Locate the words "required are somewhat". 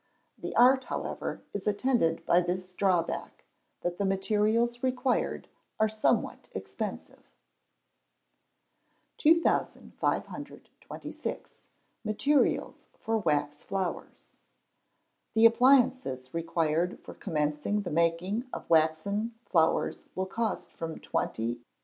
4.81-6.47